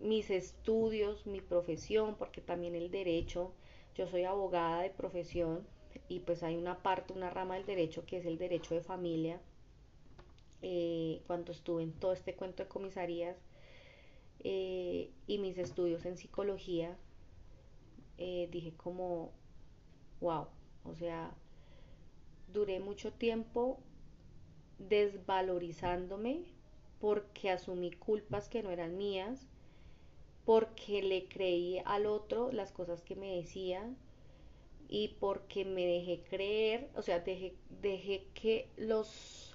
[0.00, 3.50] mis estudios, mi profesión, porque también el derecho,
[3.96, 5.66] yo soy abogada de profesión
[6.08, 9.40] y pues hay una parte, una rama del derecho que es el derecho de familia.
[10.62, 13.36] Eh, cuando estuve en todo este cuento de comisarías
[14.44, 16.96] eh, y mis estudios en psicología,
[18.16, 19.32] eh, dije como,
[20.20, 20.46] wow,
[20.84, 21.34] o sea,
[22.52, 23.78] duré mucho tiempo
[24.78, 26.44] desvalorizándome
[27.00, 29.48] porque asumí culpas que no eran mías,
[30.44, 33.88] porque le creí al otro las cosas que me decía
[34.88, 39.54] y porque me dejé creer, o sea, dejé, dejé que los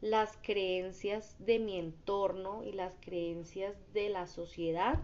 [0.00, 4.98] las creencias de mi entorno y las creencias de la sociedad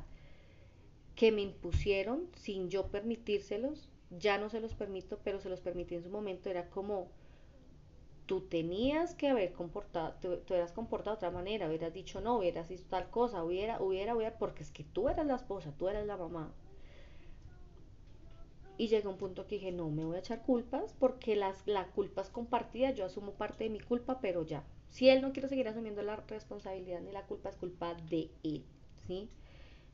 [1.15, 5.95] que me impusieron sin yo permitírselos ya no se los permito, pero se los permití
[5.95, 7.09] en su momento, era como
[8.27, 12.71] tú tenías que haber comportado, tú, eras comportado de otra manera, hubieras dicho no, hubieras
[12.71, 16.07] hecho tal cosa, hubiera, hubiera, hubiera, porque es que tú eras la esposa, tú eras
[16.07, 16.53] la mamá.
[18.77, 21.87] Y llega un punto que dije, no, me voy a echar culpas porque las, la
[21.87, 24.63] culpa es compartida, yo asumo parte de mi culpa, pero ya.
[24.91, 28.65] Si él no quiere seguir asumiendo la responsabilidad ni la culpa, es culpa de él,
[29.07, 29.31] ¿sí?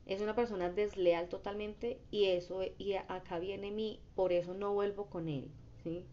[0.05, 5.07] Es una persona desleal totalmente y eso y acá viene mi por eso no vuelvo
[5.07, 5.49] con él
[5.83, 6.05] ¿sí?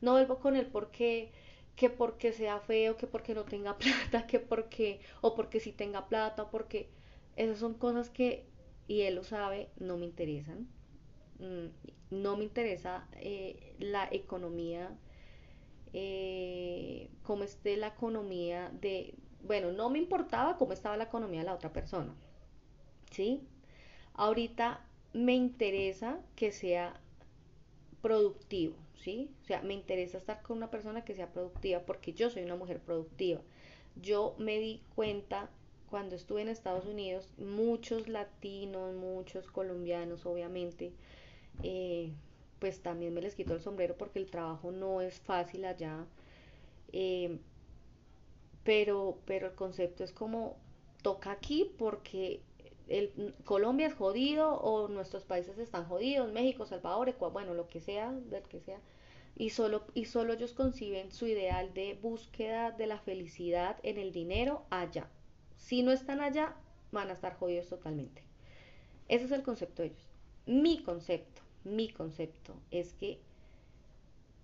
[0.00, 1.30] no vuelvo con él porque
[1.76, 6.08] que porque sea feo que porque no tenga plata que porque o porque sí tenga
[6.08, 6.88] plata porque
[7.36, 8.46] esas son cosas que
[8.88, 10.68] y él lo sabe no me interesan
[11.38, 11.66] mm,
[12.10, 14.96] no me interesa eh, la economía
[15.92, 21.46] eh, cómo esté la economía de bueno no me importaba cómo estaba la economía de
[21.46, 22.14] la otra persona
[23.10, 23.40] ¿sí?
[24.14, 27.00] Ahorita me interesa que sea
[28.02, 29.30] productivo, ¿sí?
[29.42, 32.56] O sea, me interesa estar con una persona que sea productiva porque yo soy una
[32.56, 33.40] mujer productiva.
[34.00, 35.48] Yo me di cuenta
[35.90, 40.92] cuando estuve en Estados Unidos, muchos latinos, muchos colombianos, obviamente,
[41.62, 42.12] eh,
[42.58, 46.04] pues también me les quito el sombrero porque el trabajo no es fácil allá.
[46.92, 47.38] Eh,
[48.64, 50.56] pero, pero el concepto es como
[51.02, 52.40] toca aquí porque
[52.88, 57.80] el, Colombia es jodido o nuestros países están jodidos, México, Salvador, Ecuador, bueno, lo que
[57.80, 58.80] sea, del que sea.
[59.36, 64.12] Y solo, y solo ellos conciben su ideal de búsqueda de la felicidad en el
[64.12, 65.08] dinero allá.
[65.56, 66.54] Si no están allá,
[66.92, 68.22] van a estar jodidos totalmente.
[69.08, 70.08] Ese es el concepto de ellos.
[70.46, 73.18] Mi concepto, mi concepto es que,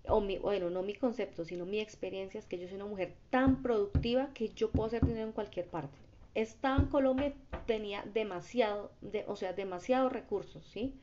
[0.07, 3.15] o mi, bueno, no mi concepto, sino mi experiencia es que yo soy una mujer
[3.29, 6.02] tan productiva que yo puedo hacer dinero en cualquier parte
[6.35, 7.33] estaba en Colombia,
[7.65, 10.93] tenía demasiado, de, o sea, demasiados recursos, ¿sí?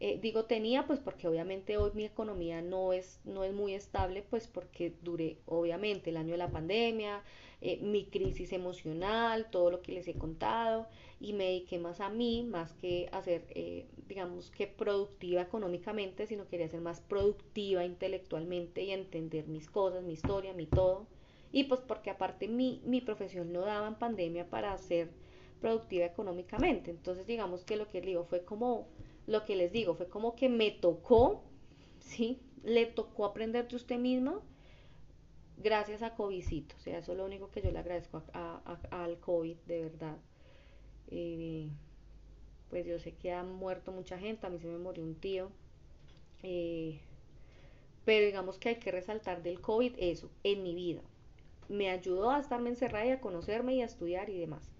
[0.00, 4.24] Eh, digo tenía, pues porque obviamente hoy mi economía no es, no es muy estable,
[4.30, 7.24] pues porque duré obviamente el año de la pandemia,
[7.60, 10.86] eh, mi crisis emocional, todo lo que les he contado,
[11.20, 16.28] y me dediqué más a mí, más que a ser, eh, digamos que productiva económicamente,
[16.28, 21.08] sino quería ser más productiva intelectualmente y entender mis cosas, mi historia, mi todo.
[21.52, 25.10] Y pues porque aparte mi, mi profesión no daba en pandemia para ser
[25.60, 26.90] productiva económicamente.
[26.90, 28.88] Entonces digamos que lo que digo fue como,
[29.26, 31.42] lo que les digo, fue como que me tocó,
[32.00, 32.40] ¿sí?
[32.64, 34.40] Le tocó aprender de usted misma
[35.56, 36.76] gracias a COVIDcito.
[36.76, 40.16] O sea, eso es lo único que yo le agradezco a, al COVID, de verdad.
[41.10, 41.70] Eh,
[42.70, 45.50] pues yo sé que ha muerto mucha gente, a mí se me murió un tío.
[46.42, 47.00] Eh,
[48.04, 51.02] pero digamos que hay que resaltar del COVID eso, en mi vida.
[51.68, 54.70] Me ayudó a estarme encerrada y a conocerme y a estudiar y demás.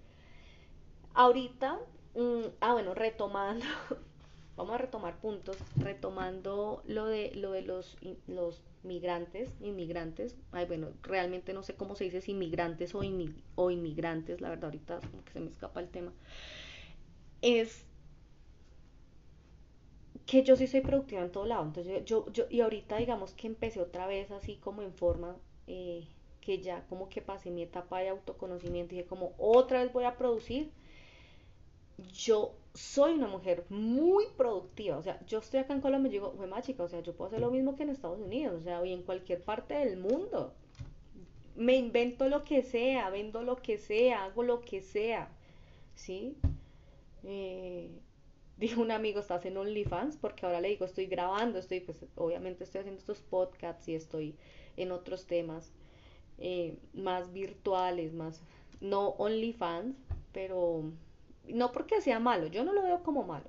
[1.14, 1.79] Ahorita,
[2.14, 3.64] mmm, ah bueno, retomando,
[4.57, 7.96] vamos a retomar puntos, retomando lo de, lo de los,
[8.27, 13.42] los migrantes, inmigrantes, ay bueno, realmente no sé cómo se dice si inmigrantes o, in,
[13.57, 16.12] o inmigrantes, la verdad ahorita como que se me escapa el tema,
[17.42, 17.85] es
[20.27, 23.46] que yo sí soy productiva en todo lado, entonces yo, yo, y ahorita digamos que
[23.46, 26.07] empecé otra vez así como en forma eh,
[26.48, 30.04] que ya como que pasé mi etapa de autoconocimiento y dije como otra vez voy
[30.04, 30.70] a producir,
[32.14, 34.96] yo soy una mujer muy productiva.
[34.96, 37.28] O sea, yo estoy acá en Colombia y digo, más chica, o sea, yo puedo
[37.28, 40.54] hacer lo mismo que en Estados Unidos, o sea, y en cualquier parte del mundo.
[41.54, 45.28] Me invento lo que sea, vendo lo que sea, hago lo que sea,
[45.96, 46.34] ¿sí?
[47.24, 47.90] Eh,
[48.56, 52.64] dijo un amigo, estás en OnlyFans, porque ahora le digo, estoy grabando, estoy, pues, obviamente
[52.64, 54.34] estoy haciendo estos podcasts y estoy
[54.78, 55.74] en otros temas
[56.38, 58.42] eh, más virtuales, más,
[58.81, 59.96] no OnlyFans,
[60.33, 60.85] pero
[61.48, 63.46] no porque sea malo, yo no lo veo como malo.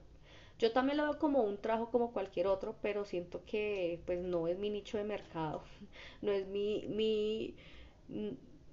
[0.60, 4.48] Yo también lo veo como un trabajo como cualquier otro, pero siento que pues no
[4.48, 5.64] es mi nicho de mercado,
[6.22, 7.56] no es mi, mi,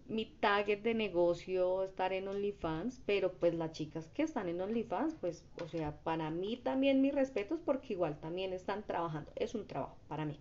[0.08, 5.14] mi target de negocio estar en OnlyFans, pero pues las chicas que están en OnlyFans,
[5.20, 9.66] pues, o sea, para mí también mis respetos porque igual también están trabajando, es un
[9.66, 10.40] trabajo para mí.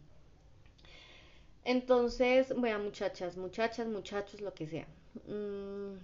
[1.66, 4.88] Entonces, bueno, muchachas, muchachas, muchachos, lo que sea.
[5.28, 5.96] Mmm,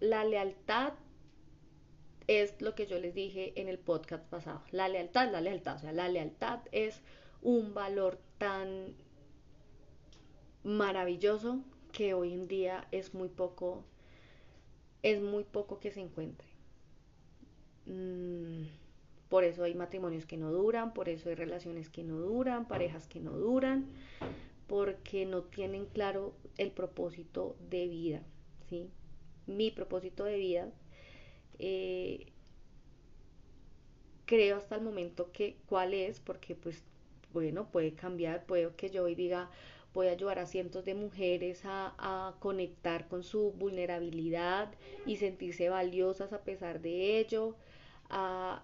[0.00, 0.94] la lealtad
[2.28, 4.62] es lo que yo les dije en el podcast pasado.
[4.70, 7.00] La lealtad, la lealtad, o sea, la lealtad es
[7.42, 8.94] un valor tan
[10.62, 11.60] maravilloso
[11.92, 13.84] que hoy en día es muy poco,
[15.02, 16.48] es muy poco que se encuentre.
[17.86, 18.66] Mm,
[19.32, 23.06] por eso hay matrimonios que no duran, por eso hay relaciones que no duran, parejas
[23.06, 23.86] que no duran,
[24.66, 28.20] porque no tienen claro el propósito de vida,
[28.68, 28.90] ¿sí?
[29.46, 30.68] mi propósito de vida,
[31.58, 32.26] eh,
[34.26, 36.84] creo hasta el momento que cuál es, porque pues
[37.32, 39.48] bueno, puede cambiar, puede que yo hoy diga
[39.94, 44.74] voy a ayudar a cientos de mujeres a, a, conectar con su vulnerabilidad
[45.06, 47.56] y sentirse valiosas a pesar de ello,
[48.10, 48.62] a,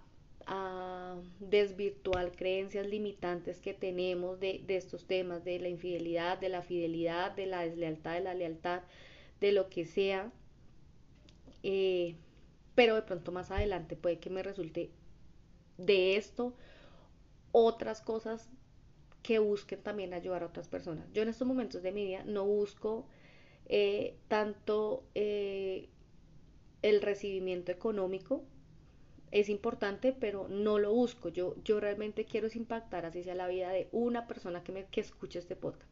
[1.40, 7.32] desvirtuar creencias limitantes que tenemos de, de, estos temas, de la infidelidad, de la fidelidad,
[7.32, 8.82] de la deslealtad, de la lealtad,
[9.40, 10.32] de lo que sea.
[11.62, 12.14] Eh,
[12.74, 14.90] pero de pronto más adelante puede que me resulte
[15.78, 16.54] de esto
[17.52, 18.48] otras cosas
[19.22, 21.12] que busquen también ayudar a otras personas.
[21.12, 23.06] Yo en estos momentos de mi vida no busco
[23.66, 25.88] eh, tanto eh,
[26.82, 28.44] el recibimiento económico,
[29.30, 31.28] es importante, pero no lo busco.
[31.28, 35.00] Yo, yo realmente quiero impactar así sea la vida de una persona que, me, que
[35.00, 35.90] escuche este podcast.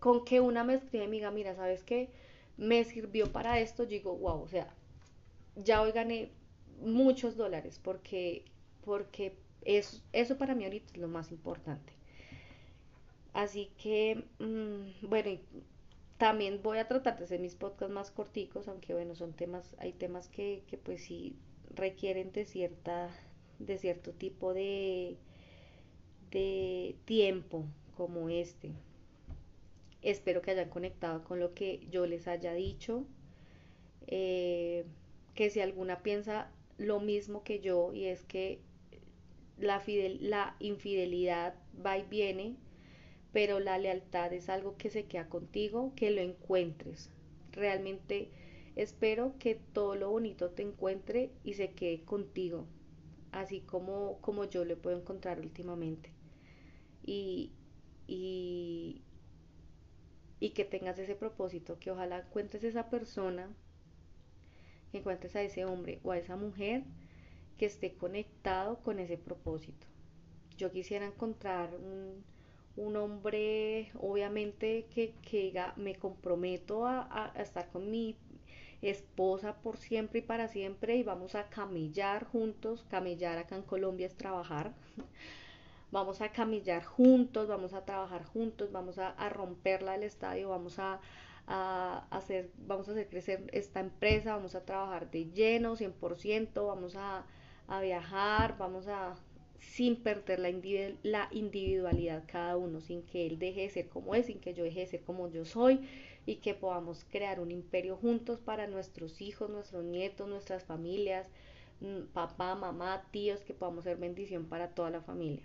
[0.00, 2.10] Con que una me escribe y me diga, mira, ¿sabes qué?
[2.56, 4.68] Me sirvió para esto, yo digo, wow, o sea,
[5.56, 6.30] ya hoy gané
[6.80, 8.44] muchos dólares porque,
[8.84, 11.92] porque eso, eso para mí ahorita es lo más importante.
[13.32, 15.38] Así que, mmm, bueno,
[16.18, 19.92] también voy a tratar de hacer mis podcasts más corticos, aunque bueno, son temas, hay
[19.92, 21.36] temas que, que pues sí
[21.76, 23.10] requieren de cierta,
[23.58, 25.16] de cierto tipo de,
[26.30, 27.64] de tiempo
[27.96, 28.72] como este.
[30.02, 33.04] Espero que hayan conectado con lo que yo les haya dicho.
[34.08, 34.84] Eh,
[35.34, 38.60] que si alguna piensa lo mismo que yo y es que
[39.58, 39.82] la,
[40.20, 42.56] la infidelidad va y viene,
[43.32, 47.10] pero la lealtad es algo que se queda contigo, que lo encuentres.
[47.52, 48.30] Realmente
[48.76, 52.66] espero que todo lo bonito te encuentre y se quede contigo,
[53.32, 56.10] así como, como yo lo puedo encontrar últimamente.
[57.04, 57.52] Y,
[58.06, 59.02] y,
[60.40, 63.48] y que tengas ese propósito, que ojalá encuentres esa persona
[64.92, 66.84] encuentres a ese hombre o a esa mujer
[67.58, 69.86] que esté conectado con ese propósito.
[70.56, 72.24] Yo quisiera encontrar un,
[72.76, 78.16] un hombre, obviamente, que, que me comprometo a, a, estar con mi
[78.82, 82.84] esposa por siempre y para siempre y vamos a camellar juntos.
[82.90, 84.72] Camellar acá en Colombia es trabajar.
[85.90, 90.78] vamos a camellar juntos, vamos a trabajar juntos, vamos a, a romperla del estadio, vamos
[90.78, 91.00] a,
[91.46, 96.96] a, hacer, vamos a hacer crecer esta empresa, vamos a trabajar de lleno, 100%, vamos
[96.96, 97.24] a,
[97.68, 99.14] a viajar, vamos a
[99.58, 100.50] sin perder la,
[101.02, 104.64] la individualidad cada uno, sin que él deje de ser como es, sin que yo
[104.64, 105.80] deje de ser como yo soy
[106.26, 111.28] y que podamos crear un imperio juntos para nuestros hijos, nuestros nietos, nuestras familias,
[111.80, 115.44] mm, papá, mamá, tíos, que podamos ser bendición para toda la familia.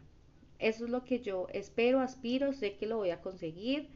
[0.58, 3.90] Eso es lo que yo espero, aspiro, sé que lo voy a conseguir.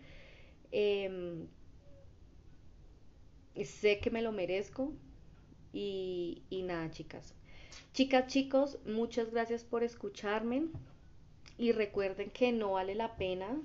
[0.72, 1.48] Em,
[3.64, 4.94] sé que me lo merezco.
[5.74, 7.34] Y, y nada, chicas.
[7.94, 10.68] Chicas, chicos, muchas gracias por escucharme.
[11.58, 13.62] Y recuerden que no vale la pena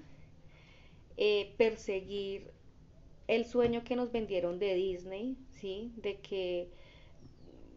[1.16, 2.50] eh, perseguir
[3.30, 5.92] el sueño que nos vendieron de Disney, ¿sí?
[5.96, 6.68] De que,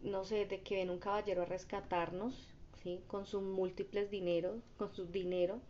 [0.01, 2.49] no sé, de que ven un caballero a rescatarnos,
[2.81, 3.03] ¿sí?
[3.05, 5.61] Con sus múltiples dineros, con su dinero,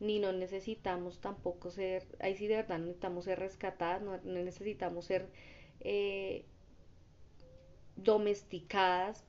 [0.00, 5.28] ni no necesitamos tampoco ser, ahí sí de verdad necesitamos ser rescatadas, no, necesitamos ser
[5.78, 6.44] eh,
[7.94, 9.24] domesticadas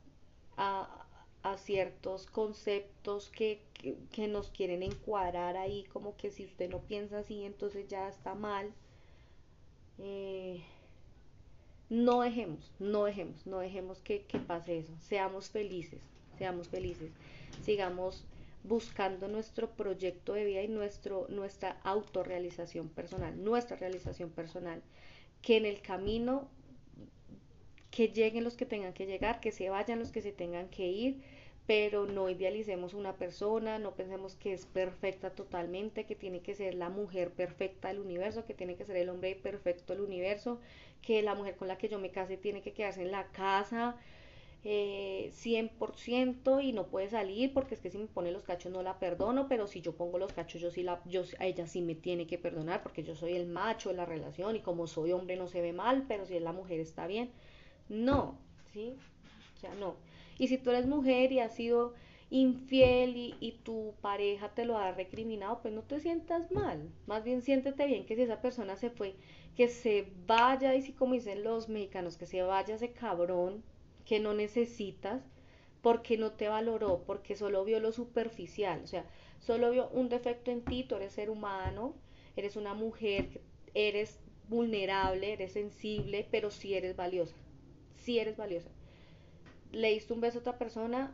[0.58, 0.90] a,
[1.58, 3.62] ciertos conceptos que,
[4.12, 8.34] que, nos quieren encuadrar ahí, como que si usted no piensa así, entonces ya está
[8.34, 8.74] mal.
[10.00, 10.62] Eh,
[11.90, 14.94] no dejemos, no dejemos, no dejemos que, que pase eso.
[15.00, 16.02] Seamos felices,
[16.38, 17.12] seamos felices.
[17.62, 18.26] Sigamos
[18.64, 24.82] buscando nuestro proyecto de vida y nuestro, nuestra autorrealización personal, nuestra realización personal,
[25.42, 26.48] que en el camino
[27.92, 30.88] que lleguen los que tengan que llegar, que se vayan los que se tengan que
[30.88, 31.22] ir,
[31.66, 36.76] pero no idealicemos una persona, no pensemos que es perfecta totalmente, que tiene que ser
[36.76, 40.60] la mujer perfecta del universo, que tiene que ser el hombre perfecto del universo,
[41.02, 43.96] que la mujer con la que yo me case tiene que quedarse en la casa
[44.66, 48.82] eh, 100% y no puede salir porque es que si me pone los cachos no
[48.82, 51.82] la perdono, pero si yo pongo los cachos yo sí la, yo, a ella sí
[51.82, 55.12] me tiene que perdonar porque yo soy el macho de la relación y como soy
[55.12, 57.32] hombre no se ve mal, pero si es la mujer está bien.
[57.90, 58.38] No,
[58.72, 58.96] ¿sí?
[59.58, 59.96] O sea, no.
[60.44, 61.94] Y si tú eres mujer y has sido
[62.30, 66.90] infiel y, tu pareja te lo ha recriminado, pues no te sientas mal.
[67.08, 69.16] Más bien siéntete bien que si esa persona se fue,
[69.56, 73.64] que se vaya, y si como dicen los mexicanos, que se vaya ese cabrón
[74.04, 75.24] que no necesitas,
[75.82, 79.06] porque no te valoró, porque solo vio lo superficial, o sea,
[79.40, 81.96] solo vio un defecto en ti, tú eres ser humano,
[82.36, 83.40] eres una mujer,
[83.74, 84.20] eres
[84.50, 87.38] vulnerable, eres sensible, pero sí eres valiosa
[87.96, 88.70] si eres valiosa.
[89.74, 91.12] Le diste un beso a otra persona,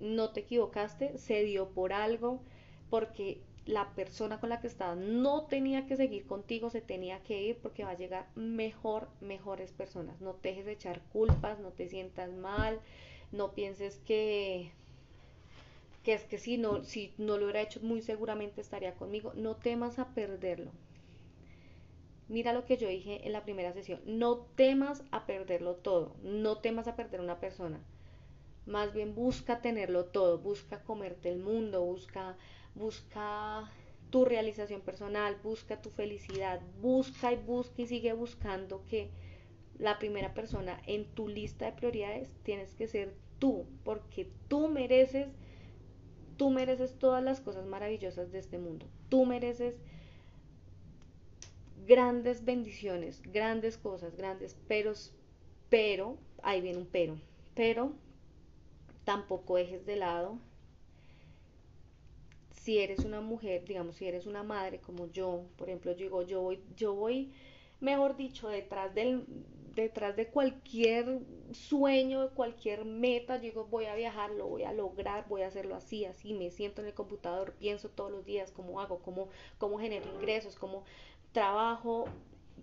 [0.00, 2.40] no te equivocaste, se dio por algo,
[2.88, 7.42] porque la persona con la que estabas no tenía que seguir contigo, se tenía que
[7.42, 10.20] ir porque va a llegar mejor, mejores personas.
[10.20, 12.80] No te dejes de echar culpas, no te sientas mal,
[13.32, 14.72] no pienses que
[16.04, 19.32] que es que si no, si no lo hubiera hecho muy seguramente estaría conmigo.
[19.34, 20.70] No temas a perderlo,
[22.28, 24.00] Mira lo que yo dije en la primera sesión.
[24.06, 26.16] No temas a perderlo todo.
[26.22, 27.80] No temas a perder una persona.
[28.64, 30.38] Más bien busca tenerlo todo.
[30.38, 31.84] Busca comerte el mundo.
[31.84, 32.36] Busca,
[32.74, 33.70] busca
[34.10, 35.36] tu realización personal.
[35.42, 36.60] Busca tu felicidad.
[36.80, 39.10] Busca y busca y sigue buscando que
[39.78, 43.66] la primera persona en tu lista de prioridades tienes que ser tú.
[43.84, 45.28] Porque tú mereces,
[46.36, 48.86] tú mereces todas las cosas maravillosas de este mundo.
[49.08, 49.80] Tú mereces
[51.86, 55.12] grandes bendiciones, grandes cosas, grandes peros,
[55.68, 57.18] pero, ahí viene un pero,
[57.54, 57.92] pero
[59.04, 60.38] tampoco dejes de lado
[62.62, 66.22] si eres una mujer, digamos, si eres una madre como yo, por ejemplo, yo digo,
[66.22, 67.32] yo voy, yo voy,
[67.80, 69.24] mejor dicho, detrás del,
[69.74, 71.18] detrás de cualquier
[71.50, 75.48] sueño, de cualquier meta, yo digo, voy a viajar, lo voy a lograr, voy a
[75.48, 79.28] hacerlo así, así, me siento en el computador, pienso todos los días cómo hago, cómo,
[79.58, 80.84] cómo genero ingresos, cómo
[81.32, 82.06] trabajo,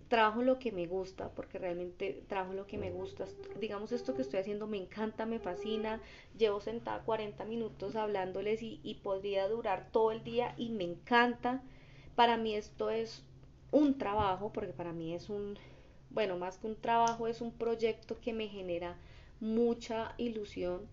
[0.08, 3.26] trabajo lo que me gusta, porque realmente trabajo lo que me gusta.
[3.60, 6.00] Digamos, esto que estoy haciendo me encanta, me fascina.
[6.38, 11.62] Llevo sentada 40 minutos hablándoles y, y podría durar todo el día y me encanta.
[12.14, 13.24] Para mí esto es
[13.70, 15.58] un trabajo, porque para mí es un,
[16.10, 18.96] bueno, más que un trabajo, es un proyecto que me genera
[19.40, 20.88] mucha ilusión.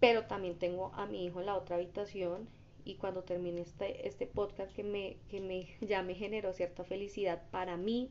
[0.00, 2.48] Pero también tengo a mi hijo en la otra habitación
[2.88, 7.42] y cuando termine este, este podcast que, me, que me, ya me generó cierta felicidad
[7.50, 8.10] para mí,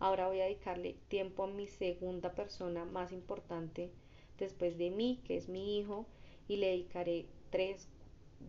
[0.00, 3.92] ahora voy a dedicarle tiempo a mi segunda persona más importante
[4.36, 6.06] después de mí, que es mi hijo,
[6.48, 7.88] y le dedicaré tres,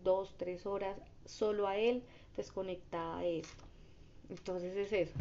[0.02, 2.02] dos, tres horas solo a él,
[2.36, 3.64] desconectada de esto.
[4.28, 5.18] Entonces es eso.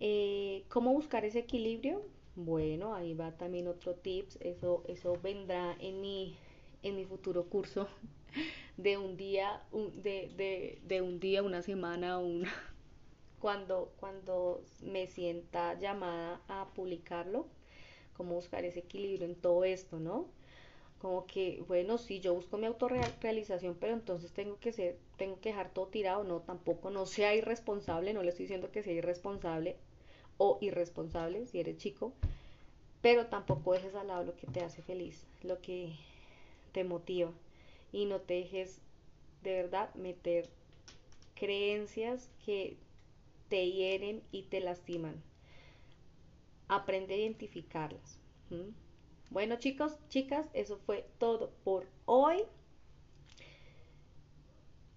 [0.00, 2.02] Eh, ¿Cómo buscar ese equilibrio?
[2.34, 4.38] Bueno, ahí va también otro tips.
[4.40, 6.36] Eso, eso vendrá en mi,
[6.82, 7.86] en mi futuro curso
[8.76, 12.52] de un día, de, de, de, un día, una semana, una,
[13.40, 17.46] cuando, cuando me sienta llamada a publicarlo,
[18.16, 20.26] cómo buscar ese equilibrio en todo esto, ¿no?
[21.00, 25.50] Como que, bueno, sí, yo busco mi autorrealización, pero entonces tengo que ser, tengo que
[25.50, 29.76] dejar todo tirado, no, tampoco no sea irresponsable, no le estoy diciendo que sea irresponsable
[30.38, 32.14] o irresponsable si eres chico,
[33.02, 35.92] pero tampoco dejes al lado lo que te hace feliz, lo que
[36.72, 37.30] te motiva
[37.94, 38.80] y no te dejes
[39.44, 40.50] de verdad meter
[41.36, 42.76] creencias que
[43.48, 45.22] te hieren y te lastiman.
[46.66, 48.18] Aprende a identificarlas.
[49.30, 52.42] Bueno chicos, chicas, eso fue todo por hoy.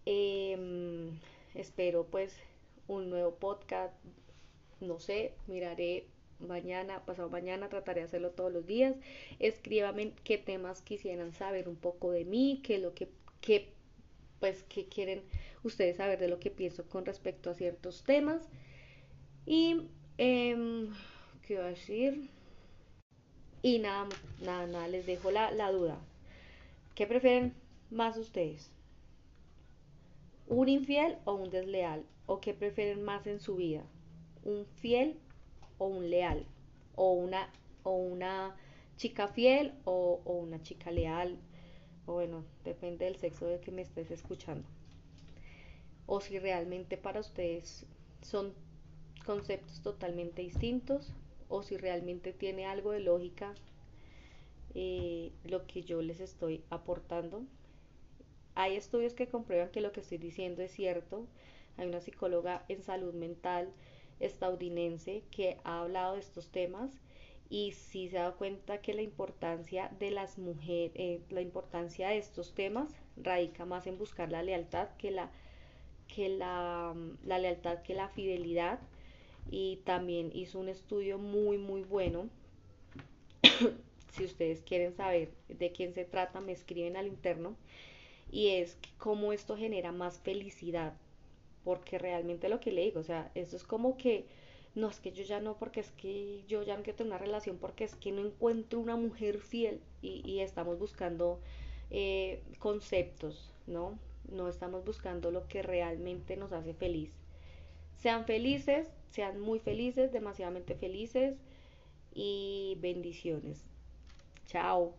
[0.06, 1.20] Em,
[1.54, 2.36] espero pues
[2.88, 3.94] un nuevo podcast.
[4.80, 6.08] No sé, miraré
[6.40, 8.96] mañana, pasado mañana, trataré de hacerlo todos los días.
[9.40, 13.10] Escríbame qué temas quisieran saber un poco de mí, qué lo que,
[13.42, 13.74] qué,
[14.40, 15.24] pues, qué quieren
[15.64, 18.48] ustedes saber de lo que pienso con respecto a ciertos temas.
[19.46, 19.84] Y,
[20.18, 20.88] eh,
[21.44, 22.30] ¿qué iba a decir?
[23.62, 24.08] Y nada,
[24.42, 26.00] nada, nada, les dejo la, la duda.
[26.96, 27.54] ¿Qué prefieren
[27.90, 28.72] más ustedes?
[30.48, 32.06] ¿Un infiel o un desleal?
[32.26, 33.84] ¿O qué prefieren más en su vida?
[34.44, 35.20] ¿Un fiel
[35.78, 36.46] o un leal?
[36.96, 37.52] ¿O una,
[37.84, 38.56] o una
[38.98, 41.38] chica fiel o, o una chica leal?
[42.06, 44.68] O bueno, depende del sexo de que me estés escuchando.
[46.06, 47.86] O si realmente para ustedes
[48.22, 48.54] son
[49.26, 51.14] conceptos totalmente distintos
[51.50, 53.54] o si realmente tiene algo de lógica
[54.74, 57.44] eh, lo que yo les estoy aportando.
[58.56, 61.26] Hay estudios que comprueban que lo que estoy diciendo es cierto.
[61.78, 63.70] Hay una psicóloga en salud mental
[64.20, 66.92] estadounidense que ha hablado de estos temas
[67.50, 72.10] y sí se ha dado cuenta que la importancia de las mujeres, eh, la importancia
[72.10, 75.32] de estos temas radica más en buscar la lealtad que la,
[76.08, 76.94] que la,
[77.26, 78.80] la lealtad que la fidelidad
[79.50, 82.30] y también hizo un estudio muy muy bueno.
[84.12, 87.56] si ustedes quieren saber de quién se trata, me escriben al interno.
[88.30, 90.94] Y es cómo esto genera más felicidad.
[91.68, 94.26] Porque realmente lo que le digo, o sea, esto es como que,
[94.74, 97.20] no, es que yo ya no, porque es que yo ya no quiero tener una
[97.20, 101.42] relación, porque es que no encuentro una mujer fiel y, y estamos buscando
[101.92, 104.00] eh, conceptos, ¿no?
[104.32, 107.12] No estamos buscando lo que realmente nos hace feliz.
[107.98, 111.36] Sean felices, sean muy felices, demasiadamente felices
[112.14, 113.66] y bendiciones.
[114.48, 114.94] Chao.